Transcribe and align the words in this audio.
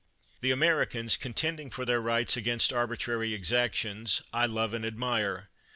The 0.39 0.49
Americans, 0.49 1.15
contending 1.15 1.69
for 1.69 1.85
their 1.85 2.01
rights 2.01 2.35
against 2.35 2.73
arbitrary 2.73 3.35
ex 3.35 3.51
actions, 3.51 4.23
I 4.33 4.47
love 4.47 4.73
and 4.73 4.83
admire. 4.83 5.47